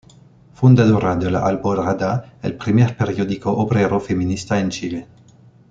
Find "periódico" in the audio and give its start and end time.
2.97-3.51